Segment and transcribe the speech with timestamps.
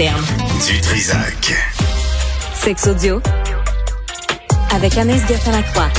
[0.00, 0.24] moderne.
[0.66, 1.54] Du Trisac.
[2.54, 3.20] Sex audio
[4.72, 5.90] avec Anaïs Gertin-Lacroix.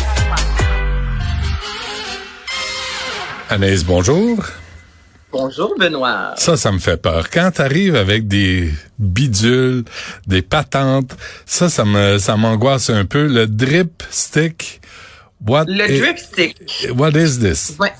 [3.49, 4.43] Anaïs, bonjour.
[5.31, 6.33] Bonjour Benoît.
[6.35, 7.29] Ça, ça me fait peur.
[7.29, 9.83] Quand t'arrives avec des bidules,
[10.25, 11.15] des patentes,
[11.45, 13.27] ça, ça me, ça m'angoisse un peu.
[13.27, 14.81] Le drip stick.
[15.45, 16.57] What Le drip stick.
[16.95, 17.75] What is this?
[17.79, 17.93] Ouais.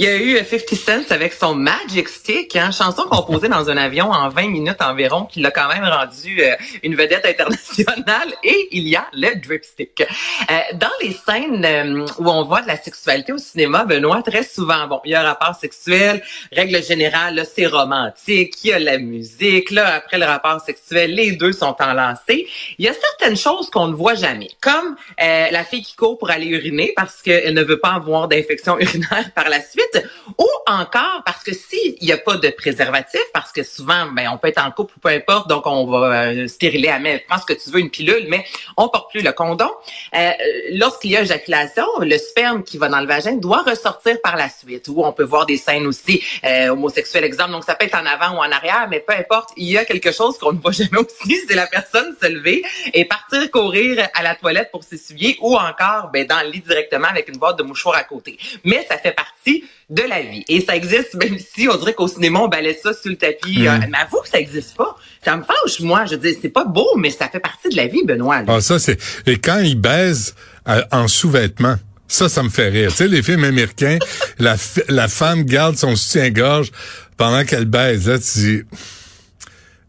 [0.00, 3.68] Il y a eu euh, 50 Cent avec son Magic Stick, hein, chanson composée dans
[3.68, 6.54] un avion en 20 minutes environ, qui l'a quand même rendu euh,
[6.84, 8.32] une vedette internationale.
[8.44, 10.00] Et il y a le drip stick.
[10.02, 14.44] Euh, dans les scènes euh, où on voit de la sexualité au cinéma, Benoît, très
[14.44, 18.72] souvent, bon, il y a un rapport sexuel, règle générale, là, c'est romantique, il y
[18.72, 22.46] a la musique, là, après le rapport sexuel, les deux sont enlacés.
[22.78, 26.18] Il y a certaines choses qu'on ne voit jamais, comme euh, la fille qui court
[26.18, 29.87] pour aller uriner parce qu'elle ne veut pas avoir d'infection urinaire par la suite,
[30.36, 34.38] ou encore parce que s'il n'y a pas de préservatif, parce que souvent, ben, on
[34.38, 36.98] peut être en couple ou peu importe, donc on va euh, stériler à.
[36.98, 38.44] Je pense que tu veux une pilule, mais
[38.76, 39.70] on porte plus le condom.
[40.14, 40.30] Euh,
[40.72, 44.48] Lorsqu'il y a éjaculation, le sperme qui va dans le vagin doit ressortir par la
[44.48, 44.88] suite.
[44.88, 47.52] Ou on peut voir des scènes aussi euh, homosexuelles, exemple.
[47.52, 49.50] Donc ça peut être en avant ou en arrière, mais peu importe.
[49.56, 52.62] Il y a quelque chose qu'on ne voit jamais aussi, c'est la personne se lever
[52.92, 57.08] et partir courir à la toilette pour s'essuyer, ou encore ben, dans le lit directement
[57.08, 58.38] avec une boîte de mouchoirs à côté.
[58.64, 60.44] Mais ça fait partie de la vie.
[60.48, 63.66] Et ça existe, même si on dirait qu'au cinéma, on balaie ça sur le tapis.
[63.66, 64.96] Euh, mais avoue que ça existe pas.
[65.24, 66.04] Ça me fâche, moi.
[66.04, 68.42] Je dis, c'est pas beau, mais ça fait partie de la vie, Benoît.
[68.46, 70.34] Ah, ça, c'est, et quand ils baisent
[70.68, 71.76] euh, en sous-vêtements.
[72.10, 72.90] Ça, ça me fait rire.
[72.90, 73.98] Tu sais, les films américains,
[74.38, 76.70] la, f- la femme garde son soutien-gorge
[77.18, 78.08] pendant qu'elle baise.
[78.08, 78.62] Là, tu dis,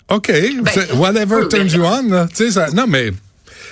[0.09, 0.31] OK,
[0.73, 2.09] c'est- whatever turns you on.
[2.09, 2.27] Là.
[2.29, 3.11] Tu sais, ça, non, mais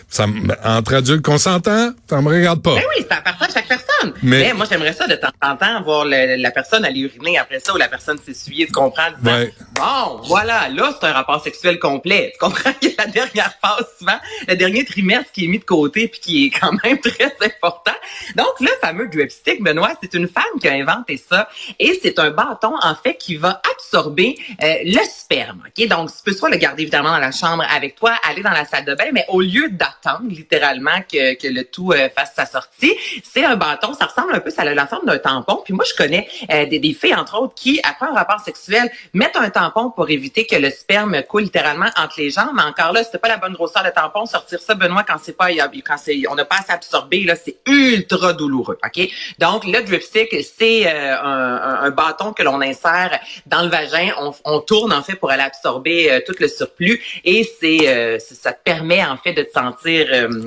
[0.09, 2.75] ça, me- entre adultes consentants, ça me regarde pas.
[2.75, 4.13] Ben oui, ça appartient à chaque personne.
[4.23, 7.37] Mais- Mais, moi, j'aimerais ça de temps en temps voir le- la personne aller uriner
[7.37, 9.07] après ça ou la personne s'essuyer, tu comprends?
[9.07, 9.53] en disant, Ouais.
[9.75, 12.31] Bon, voilà, là, c'est un rapport sexuel complet.
[12.33, 15.59] Tu comprends qu'il y a la dernière phase souvent, le dernier trimestre qui est mis
[15.59, 17.91] de côté puis qui est quand même très important.
[18.35, 21.49] Donc, le fameux drip stick, Benoît, c'est une femme qui a inventé ça
[21.79, 25.63] et c'est un bâton, en fait, qui va absorber euh, le sperme.
[25.67, 25.87] OK?
[25.87, 28.65] Donc, tu peux soit le garder évidemment dans la chambre avec toi, aller dans la
[28.65, 29.95] salle de bain, mais au lieu d'attendre
[30.29, 34.39] littéralement que, que le tout euh, fasse sa sortie, c'est un bâton, ça ressemble un
[34.39, 35.61] peu, ça a la forme d'un tampon.
[35.63, 38.89] Puis moi, je connais euh, des, des filles, entre autres, qui, après un rapport sexuel,
[39.13, 42.51] mettent un tampon pour éviter que le sperme coule littéralement entre les jambes.
[42.55, 44.25] Mais encore là, c'était pas la bonne grosseur de tampon.
[44.25, 47.57] Sortir ça, Benoît, quand c'est pas, quand c'est, on n'a pas assez absorbé, là, c'est
[47.67, 48.77] ultra douloureux.
[48.83, 49.07] OK?
[49.39, 54.11] Donc, le drip stick, c'est euh, un, un- bâton que l'on insère dans le vagin.
[54.19, 57.01] On, on tourne, en fait, pour aller absorber tout le surplus.
[57.23, 60.43] Et c'est- ça te permet, en fait, de te sentir, euh,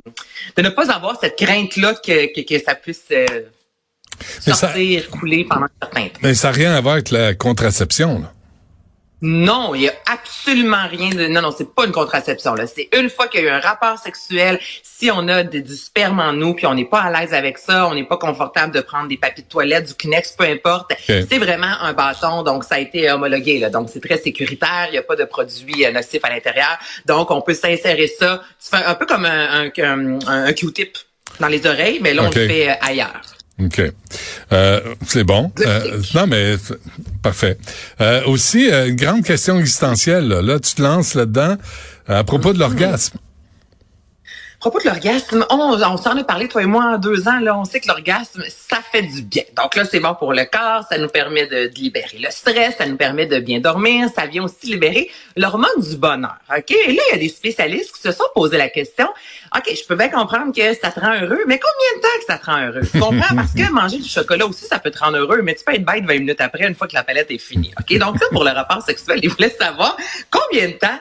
[0.56, 3.26] de ne pas avoir cette crainte-là que, que, que ça puisse euh,
[4.40, 6.20] ça- sortir, couler pendant un certain temps.
[6.22, 8.20] Mais ça n'a rien à voir avec la contraception.
[8.20, 8.32] Là.
[9.22, 11.26] Non, il y a absolument rien de.
[11.26, 12.54] Non, non, c'est pas une contraception.
[12.54, 14.58] Là, c'est une fois qu'il y a eu un rapport sexuel.
[14.82, 17.58] Si on a de- du sperme en nous, puis on n'est pas à l'aise avec
[17.58, 20.92] ça, on n'est pas confortable de prendre des papiers de toilette, du Kleenex, peu importe.
[21.28, 23.58] C'est vraiment un bâton, donc ça a été homologué.
[23.58, 24.86] Là, donc c'est très sécuritaire.
[24.88, 26.78] Il n'y a pas de produits euh, nocifs à l'intérieur.
[27.06, 28.42] Donc on peut s'insérer ça.
[28.62, 30.96] Tu fais un peu comme un, un, un, un Q-tip
[31.40, 33.20] dans les oreilles, mais là on le fait euh, ailleurs.
[33.62, 33.82] OK.
[34.52, 35.52] Euh, c'est bon.
[35.60, 36.56] Euh, non, mais
[37.22, 37.56] parfait.
[38.00, 40.26] Euh, aussi, euh, une grande question existentielle.
[40.28, 41.56] Là, Là, tu te lances là-dedans
[42.08, 43.18] à propos de l'orgasme.
[44.60, 47.40] Propos de l'orgasme, on, on s'en a parlé, toi et moi, en deux ans.
[47.40, 49.42] Là, on sait que l'orgasme, ça fait du bien.
[49.56, 52.84] Donc là, c'est bon pour le corps, ça nous permet de, libérer le stress, ça
[52.84, 56.36] nous permet de bien dormir, ça vient aussi libérer l'hormone du bonheur.
[56.54, 56.72] OK?
[56.72, 59.08] Et là, il y a des spécialistes qui se sont posé la question,
[59.56, 62.24] OK, je peux bien comprendre que ça te rend heureux, mais combien de temps que
[62.26, 62.82] ça te rend heureux?
[62.92, 63.34] Tu comprends?
[63.34, 65.86] Parce que manger du chocolat aussi, ça peut te rendre heureux, mais tu peux être
[65.86, 67.72] bête 20 minutes après, une fois que la palette est finie.
[67.80, 67.98] OK?
[67.98, 69.96] Donc là, pour le rapport sexuel, ils voulaient savoir
[70.30, 70.98] combien de temps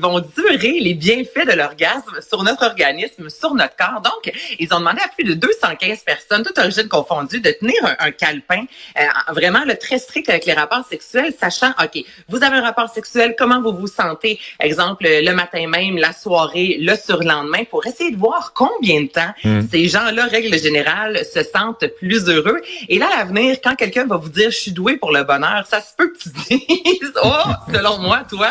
[0.00, 2.89] vont durer les bienfaits de l'orgasme sur notre organisme,
[3.28, 4.00] sur notre corps.
[4.00, 8.06] Donc, ils ont demandé à plus de 215 personnes, toutes origines confondues, de tenir un,
[8.06, 8.64] un calepin
[8.98, 12.88] euh, vraiment le très strict avec les rapports sexuels, sachant, OK, vous avez un rapport
[12.88, 18.10] sexuel, comment vous vous sentez, exemple, le matin même, la soirée, le surlendemain, pour essayer
[18.10, 19.32] de voir combien de temps
[19.70, 22.60] ces gens-là, règle générale, se sentent plus heureux.
[22.88, 25.66] Et là, à l'avenir, quand quelqu'un va vous dire, je suis doué pour le bonheur,
[25.68, 28.50] ça se peut que tu dises, oh, selon moi, toi,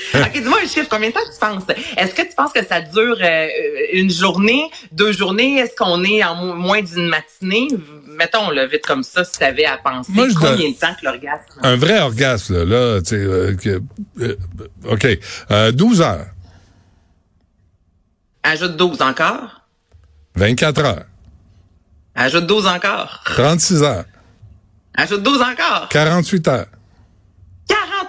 [0.14, 0.88] OK, dis-moi un chiffre.
[0.88, 1.64] Combien de temps tu penses?
[1.96, 3.48] Est-ce que tu penses que ça dure euh,
[3.92, 5.56] une journée, deux journées?
[5.58, 7.68] Est-ce qu'on est en mo- moins d'une matinée?
[8.06, 10.10] Mettons, le vite comme ça, si tu avais à penser.
[10.12, 11.60] Moi, combien de temps que l'orgasme?
[11.62, 13.56] Un vrai orgasme, là, là tu sais, euh,
[14.20, 14.36] euh,
[14.88, 15.06] OK.
[15.50, 16.26] Euh, 12 heures,
[18.42, 19.62] Ajoute 12 encore.
[20.36, 21.04] 24 heures,
[22.14, 23.22] Ajoute 12 encore.
[23.26, 24.04] 36 heures,
[24.94, 25.88] Ajoute 12 encore.
[25.90, 26.66] 48 heures.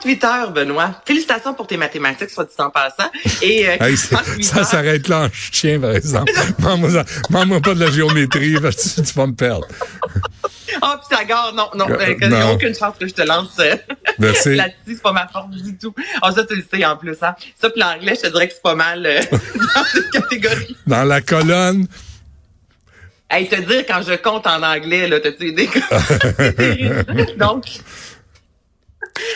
[0.02, 1.02] 48 heures, Benoît.
[1.06, 3.10] Félicitations pour tes mathématiques, soit dit en passant.
[3.42, 6.32] Et euh, Hey, ça s'arrête là en chien, par exemple.
[7.30, 9.68] Mande-moi pas de la géométrie, parce que tu vas me perdre.
[10.82, 12.52] Oh, puis ça gare, non, non, Euh, euh, il n'y a non.
[12.54, 13.76] aucune chance que je te lance euh,
[14.20, 14.56] Merci.
[14.56, 15.94] là-dessus, c'est pas ma force du tout.
[16.22, 17.36] Ah, ça, tu le sais en plus, hein.
[17.60, 19.20] Ça, puis l'anglais, je te dirais que c'est pas mal euh,
[19.76, 20.78] dans cette catégorie.
[20.88, 21.88] Dans la colonne,
[23.32, 25.70] Hey, te dire quand je compte en anglais, là, t'as-tu idée?
[26.38, 27.06] C'est terrible.
[27.38, 27.66] Donc,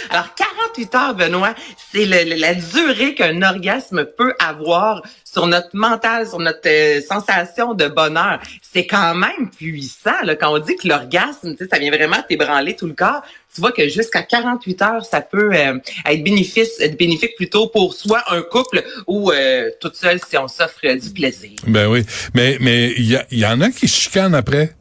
[0.10, 0.34] alors
[0.74, 1.54] 48 heures, Benoît,
[1.92, 7.88] c'est la durée qu'un orgasme peut avoir sur notre mental, sur notre euh, sensation de
[7.88, 8.40] bonheur.
[8.62, 12.88] C'est quand même puissant là, quand on dit que l'orgasme, ça vient vraiment t'ébranler tout
[12.88, 13.24] le corps.
[13.54, 17.94] Tu vois que jusqu'à 48 heures, ça peut euh, être bénéfice, être bénéfique plutôt pour
[17.94, 21.52] soit un couple ou euh, toute seule si on s'offre du plaisir.
[21.68, 22.04] ben oui.
[22.34, 24.76] Mais mais il y, y en a qui chicanent après.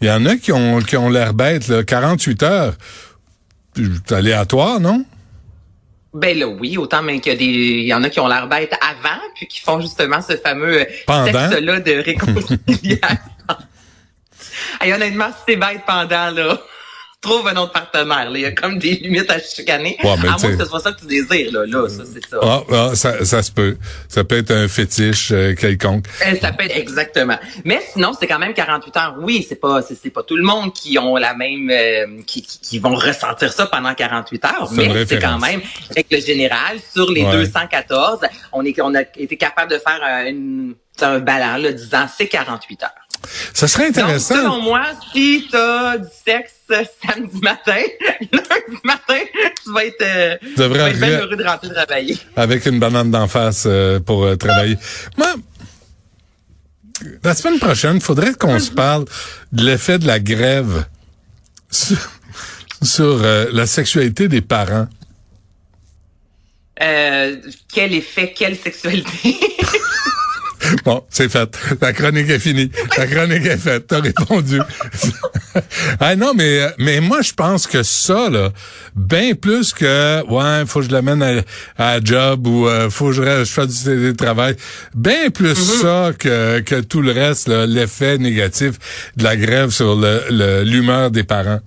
[0.00, 1.84] Il y en a qui ont qui ont l'air bêtes, là.
[1.84, 2.74] 48 heures.
[3.76, 5.04] C'est aléatoire, non?
[6.16, 8.26] Ben là, oui, autant même qu'il y a des, il y en a qui ont
[8.26, 13.18] l'air bêtes avant, puis qui font justement ce fameux euh, sexe-là de réconciliation.
[14.80, 16.58] hey, honnêtement, si t'es bête pendant, là,
[17.26, 18.38] trouve un autre partenaire, là.
[18.38, 19.96] Il y a comme des limites à chicaner.
[20.02, 21.64] Ouais, à moins que ce soit ça que tu désires, là.
[21.66, 22.38] Là, ça, c'est ça.
[22.42, 23.76] Ah, ah, ça, ça se peut.
[24.08, 26.06] Ça peut être un fétiche euh, quelconque.
[26.26, 27.38] Euh, Ça peut être exactement.
[27.64, 29.14] Mais sinon, c'est quand même 48 heures.
[29.18, 32.58] Oui, c'est pas c'est pas tout le monde qui ont la même euh, qui, qui,
[32.60, 37.10] qui vont ressentir ça pendant 48 heures, mais c'est quand même avec le général sur
[37.10, 37.32] les Ouais.
[37.32, 38.20] 214,
[38.52, 42.26] on est on a été capable de faire un, une- un balan là disant c'est
[42.28, 42.90] 48 heures.
[43.52, 44.34] Ça serait Donc, intéressant.
[44.36, 44.82] selon moi,
[45.12, 47.82] si t'as du sexe samedi matin,
[48.32, 49.20] lundi matin,
[49.62, 52.18] tu vas être, euh, tu vas être bien heureux de rentrer travailler.
[52.36, 54.76] avec une banane d'en face euh, pour euh, travailler.
[55.16, 55.34] Moi,
[57.22, 59.04] la semaine prochaine, il faudrait qu'on se parle
[59.52, 60.86] de l'effet de la grève
[61.70, 61.98] sur,
[62.82, 64.88] sur, euh, la sexualité des parents.
[66.82, 67.36] Euh,
[67.72, 69.36] quel effet, quelle sexualité?
[70.84, 71.56] Bon, c'est fait.
[71.80, 72.70] La chronique est finie.
[72.98, 73.86] La chronique est faite.
[73.86, 74.58] T'as répondu.
[76.00, 78.50] ah non, mais mais moi je pense que ça là,
[78.94, 83.12] bien plus que ouais, faut que je l'amène à, à job ou euh, faut que
[83.12, 84.56] je, fasse du télétravail.
[84.94, 88.72] Bien plus ça que que tout le reste, l'effet négatif
[89.16, 91.60] de la grève sur le- l'humeur des parents.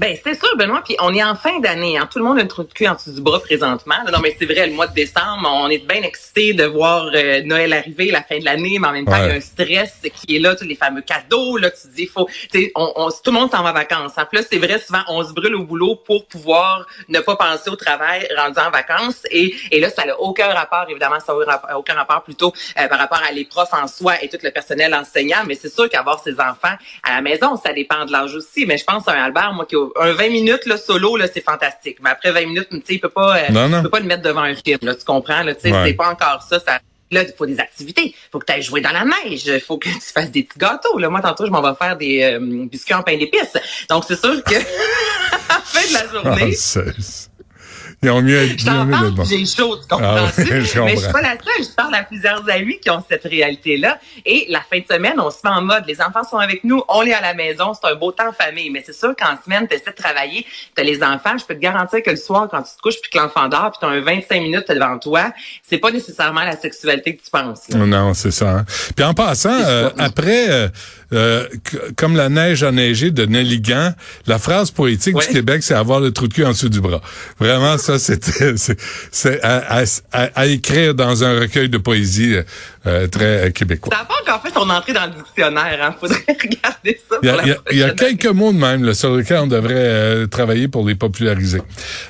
[0.00, 1.98] Ben, c'est sûr, Benoît, puis on est en fin d'année.
[1.98, 2.08] Hein.
[2.10, 3.96] Tout le monde a un trou de cul en dessous du bras présentement.
[4.10, 7.42] Non, mais c'est vrai, le mois de décembre, on est bien excités de voir euh,
[7.42, 9.98] Noël arriver, la fin de l'année, mais en même temps, il y a un stress
[10.14, 13.10] qui est là, tous les fameux cadeaux, là, tu dis, faut, tu sais, on, on-
[13.10, 14.12] tout le monde s'en va en vacances.
[14.16, 17.68] En plus, c'est vrai, souvent, on se brûle au boulot pour pouvoir ne pas penser
[17.68, 19.20] au travail rendu en vacances.
[19.30, 22.98] Et, et là, ça n'a aucun rapport, évidemment, ça n'a aucun rapport plutôt euh, par
[22.98, 25.42] rapport à les profs en soi et tout le personnel enseignant.
[25.46, 28.64] Mais c'est sûr qu'avoir ses enfants à la maison, ça dépend de l'âge aussi.
[28.64, 31.26] Mais je pense à un Albert, moi, qui a un 20 minutes là, solo, là,
[31.32, 31.98] c'est fantastique.
[32.02, 33.78] Mais après 20 minutes, tu sais, il peut pas, euh, Non, non.
[33.78, 34.78] il peut pas le mettre devant un film.
[34.82, 35.42] Là, tu comprends?
[35.42, 35.84] Là, tu sais, Ouais.
[35.88, 36.60] c'est pas encore ça.
[36.60, 36.78] ça
[37.12, 38.14] Là, il faut des activités.
[38.30, 39.42] Faut que tu ailles jouer dans la neige.
[39.46, 40.96] Il faut que tu fasses des petits gâteaux.
[40.98, 43.56] Là, moi, tantôt, je m'en vais faire des euh, biscuits en pain d'épices.
[43.88, 44.58] Donc, c'est sûr que à
[45.48, 46.54] la fin de la Ah, journée,
[48.02, 50.40] Ils ont mieux, je t'en parle, j'ai chaud, tu Ah comprends-tu?
[50.40, 51.12] ouais, je Mais je suis comprends.
[51.12, 53.98] pas la seule, je parle à plusieurs amis qui ont cette réalité-là.
[54.24, 56.82] Et la fin de semaine, on se met en mode, les enfants sont avec nous,
[56.88, 58.70] on est à la maison, c'est un beau temps famille.
[58.70, 61.54] Mais c'est sûr qu'en semaine, tu essaies de travailler, tu as les enfants, je peux
[61.54, 63.84] te garantir que le soir, quand tu te couches puis que l'enfant dort, puis tu
[63.86, 65.32] as un 25 minutes devant toi,
[65.68, 67.68] c'est pas nécessairement la sexualité que tu penses.
[67.68, 67.84] là.
[67.84, 68.50] Non, c'est ça.
[68.50, 68.64] hein.
[68.96, 70.68] Puis en passant, euh, après, euh,
[71.12, 71.46] euh,
[71.98, 73.92] comme la neige a neigé de Nelligan,
[74.26, 75.26] la phrase poétique Ouais.
[75.26, 77.02] du Québec, c'est avoir le trou de cul en dessous du bras.
[77.38, 78.54] Vraiment, ça, c'était,
[79.10, 82.42] c'est, à, à- à- à écrire dans un recueil de poésie euh,
[82.86, 83.92] euh, très euh, québécois.
[83.94, 85.94] Ça n'a pas encore fait son entrée dans le dictionnaire, hein.
[85.98, 88.94] Faudrait regarder ça Il y pour a, la il y quelques mots de même là,
[88.94, 91.62] sur lesquels on devrait euh, travailler pour les populariser.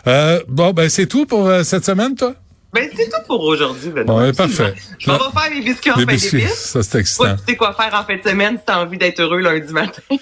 [0.06, 2.34] Euh, bon, ben c'est tout pour cette semaine, toi?
[2.72, 4.04] Ben, c'est tout pour aujourd'hui, Benoît.
[4.04, 4.74] Bon, ben, parfait.
[4.98, 6.54] Je vais faire mes biscuits en Les pain biscuits, d'épices.
[6.54, 7.34] ça c'est excitant.
[7.36, 10.02] tu sais quoi faire en fin de semaine si t'as envie d'être heureux lundi matin?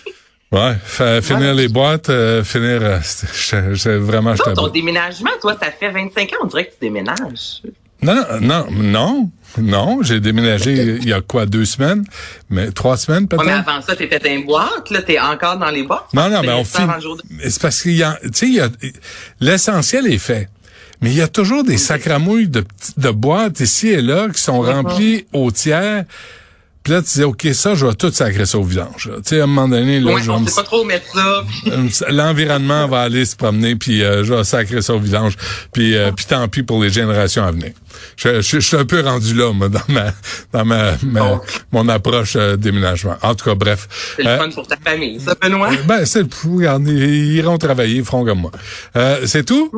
[0.50, 0.75] Ouais,
[1.21, 1.52] finir Voilà.
[1.55, 2.99] les boîtes, euh, finir, euh,
[3.35, 6.76] je- je- vraiment, je ton déménagement, toi, ça fait 25 ans, on dirait que tu
[6.81, 7.62] déménages.
[8.00, 12.05] Non, non, non, non, non, j'ai déménagé il y a quoi, deux semaines,
[12.49, 13.69] mais trois semaines Ouais, mais peut-être?
[13.69, 16.07] avant ça, t'étais dans une boîte, là, t'es encore dans les boîtes?
[16.14, 16.64] Non, non, mais on
[17.00, 18.69] jour de- C'est parce qu'il y a, tu sais, il y a,
[19.40, 20.49] l'essentiel est fait.
[21.00, 22.64] Mais il y a toujours des sacramouilles de,
[22.97, 26.05] de boîtes ici et là qui sont remplies au tiers.
[26.88, 29.11] Puis là, tu dis, OK, ça, je vais tout sacrer ça au vidange.
[29.16, 31.45] Tu sais, à un moment donné, là, je on sait pas trop mettre ça.
[31.66, 35.35] euh, l'environnement va aller se promener, puis euh, je vais sacrer ça au vidange.
[35.75, 37.73] Puis, euh, puis tant pis pour les générations à venir.
[38.16, 40.07] Je, je- je suis un peu rendu là, moi, dans ma,
[40.50, 41.40] dans ma, ma- Bon.
[41.73, 43.16] mon approche euh, déménagement.
[43.21, 43.87] En tout cas, bref.
[44.16, 45.68] C'est le Euh, fun pour ta famille, ça, Benoît?
[45.87, 46.28] ben, c'est le
[46.87, 48.52] ils iront travailler, ils feront comme moi.
[48.97, 49.71] Euh, c'est tout?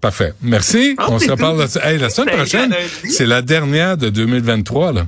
[0.00, 0.32] Parfait.
[0.42, 0.96] Merci.
[0.98, 1.88] Ah, On se reparle ça.
[1.88, 2.74] Hey, la semaine prochaine,
[3.08, 5.06] c'est la dernière de 2023, là.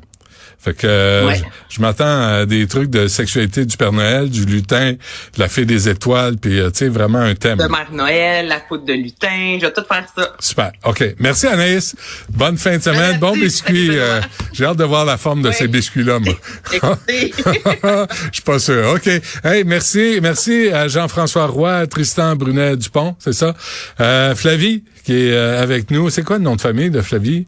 [0.63, 1.37] Fait que euh, Ouais.
[1.37, 5.49] je, je m'attends à des trucs de sexualité du Père Noël, du lutin, de la
[5.49, 7.57] fée des étoiles, puis euh, tu sais, vraiment un thème.
[7.59, 10.35] De Mère Noël, la poudre de lutin, je vais tout faire ça.
[10.39, 10.73] Super.
[10.85, 11.03] OK.
[11.19, 11.97] Merci Anaïs.
[12.29, 12.99] Bonne fin de semaine.
[13.01, 13.19] Merci.
[13.19, 13.89] Bon biscuit.
[13.93, 14.21] Euh,
[14.53, 15.55] J'ai hâte de voir la forme de Oui.
[15.57, 16.35] ces biscuits-là, moi.
[16.73, 17.33] Écoutez.
[17.45, 18.93] Je suis pas sûr.
[18.97, 19.09] OK.
[19.43, 20.19] Hey, merci.
[20.21, 23.55] Merci à Jean-François Roy, Tristan Brunet Dupont, c'est ça.
[24.01, 26.11] Euh, Flavie, qui est avec nous.
[26.11, 27.47] C'est quoi le nom de famille de Flavie?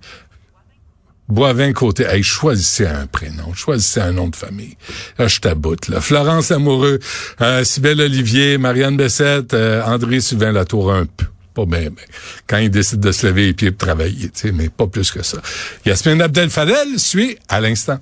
[1.28, 2.04] Boivin Côté.
[2.04, 3.54] Hey, choisissez un prénom.
[3.54, 4.76] Choisissez un nom de famille.
[5.18, 6.00] Là, je taboute, là.
[6.00, 6.98] Florence Amoureux,
[7.40, 11.26] euh, Olivier, Marianne Bessette, euh, André Sylvain Latour, un peu.
[11.54, 11.90] Pas bien,
[12.46, 15.36] quand il décide de se lever les pieds pour travailler, mais pas plus que ça.
[15.84, 17.98] Yasmine Abdel Fadel suit à l'instant.